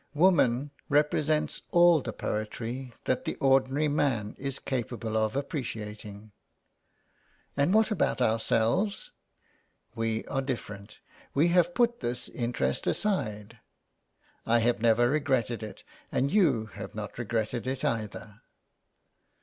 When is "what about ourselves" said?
7.71-9.11